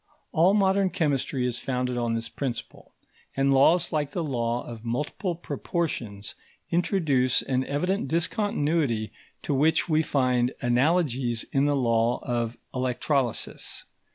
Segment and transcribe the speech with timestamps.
[0.31, 2.91] All modern chemistry is founded on this principle;
[3.37, 6.33] and laws like the law of multiple proportions,
[6.71, 9.11] introduce an evident discontinuity
[9.43, 13.85] to which we find analogies in the law of electrolysis.